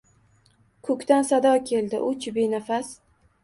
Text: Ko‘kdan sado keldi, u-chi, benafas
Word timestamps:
Ko‘kdan 0.87 1.29
sado 1.33 1.53
keldi, 1.69 2.03
u-chi, 2.11 2.37
benafas 2.41 2.95